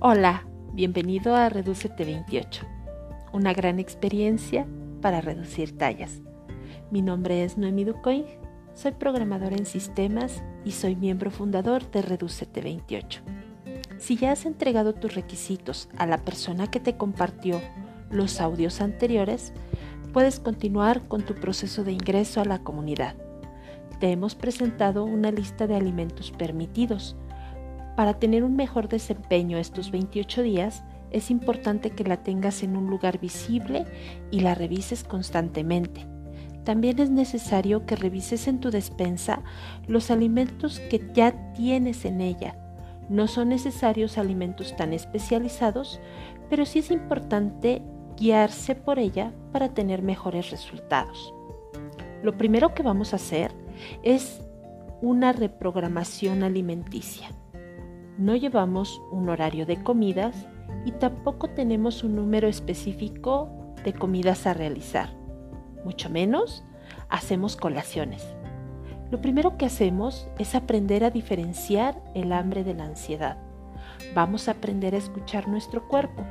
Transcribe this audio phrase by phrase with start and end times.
[0.00, 2.64] Hola, bienvenido a Reducete 28,
[3.32, 4.64] una gran experiencia
[5.02, 6.20] para reducir tallas.
[6.92, 8.24] Mi nombre es Noemi Ducoing,
[8.74, 13.22] soy programadora en sistemas y soy miembro fundador de Reducete 28.
[13.98, 17.60] Si ya has entregado tus requisitos a la persona que te compartió
[18.08, 19.52] los audios anteriores,
[20.12, 23.16] puedes continuar con tu proceso de ingreso a la comunidad.
[23.98, 27.16] Te hemos presentado una lista de alimentos permitidos,
[27.98, 32.86] para tener un mejor desempeño estos 28 días, es importante que la tengas en un
[32.88, 33.86] lugar visible
[34.30, 36.06] y la revises constantemente.
[36.62, 39.42] También es necesario que revises en tu despensa
[39.88, 42.56] los alimentos que ya tienes en ella.
[43.08, 46.00] No son necesarios alimentos tan especializados,
[46.48, 47.82] pero sí es importante
[48.16, 51.34] guiarse por ella para tener mejores resultados.
[52.22, 53.50] Lo primero que vamos a hacer
[54.04, 54.40] es
[55.02, 57.30] una reprogramación alimenticia.
[58.18, 60.34] No llevamos un horario de comidas
[60.84, 63.48] y tampoco tenemos un número específico
[63.84, 65.10] de comidas a realizar.
[65.84, 66.64] Mucho menos
[67.08, 68.26] hacemos colaciones.
[69.12, 73.38] Lo primero que hacemos es aprender a diferenciar el hambre de la ansiedad.
[74.16, 76.24] Vamos a aprender a escuchar nuestro cuerpo.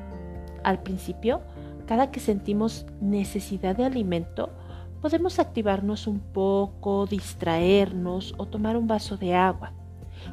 [0.66, 1.39] Al principio,
[1.85, 4.49] cada que sentimos necesidad de alimento,
[5.01, 9.72] podemos activarnos un poco, distraernos o tomar un vaso de agua.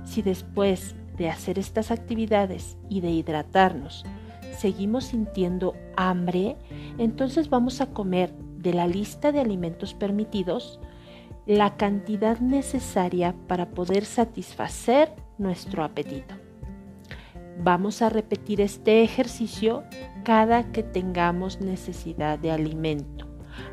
[0.02, 4.04] Si después de hacer estas actividades y de hidratarnos,
[4.58, 6.56] seguimos sintiendo hambre,
[6.98, 10.80] entonces vamos a comer de la lista de alimentos permitidos
[11.46, 16.34] la cantidad necesaria para poder satisfacer nuestro apetito.
[17.62, 19.84] Vamos a repetir este ejercicio
[20.24, 23.26] cada que tengamos necesidad de alimento,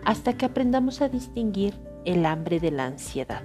[0.03, 3.43] hasta que aprendamos a distinguir el hambre de la ansiedad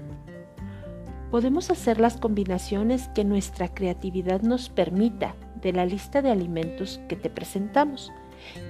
[1.36, 7.16] podemos hacer las combinaciones que nuestra creatividad nos permita de la lista de alimentos que
[7.16, 8.10] te presentamos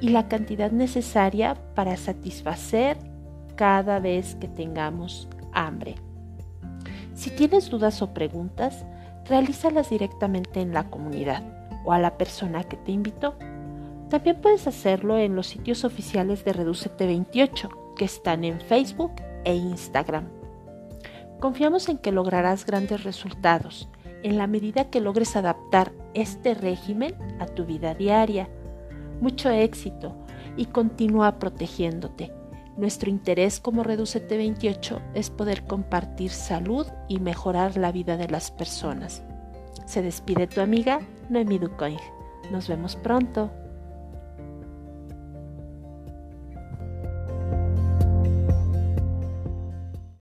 [0.00, 2.98] y la cantidad necesaria para satisfacer
[3.54, 5.94] cada vez que tengamos hambre.
[7.14, 8.84] Si tienes dudas o preguntas,
[9.26, 11.44] realízalas directamente en la comunidad
[11.84, 13.36] o a la persona que te invitó.
[14.10, 19.12] También puedes hacerlo en los sitios oficiales de Reducete 28 que están en Facebook
[19.44, 20.45] e Instagram.
[21.40, 23.88] Confiamos en que lograrás grandes resultados
[24.22, 28.48] en la medida que logres adaptar este régimen a tu vida diaria.
[29.20, 30.16] Mucho éxito
[30.56, 32.32] y continúa protegiéndote.
[32.76, 38.50] Nuestro interés como Reducete 28 es poder compartir salud y mejorar la vida de las
[38.50, 39.22] personas.
[39.86, 42.00] Se despide tu amiga Noemi Ducoing.
[42.50, 43.50] Nos vemos pronto.